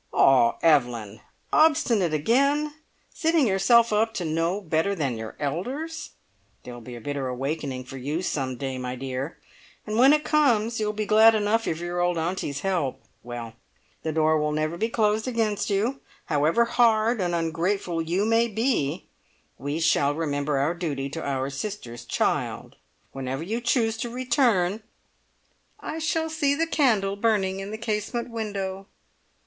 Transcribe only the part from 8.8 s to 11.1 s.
dear, and when it comes you will be